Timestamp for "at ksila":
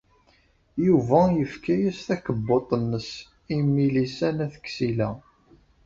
4.45-5.09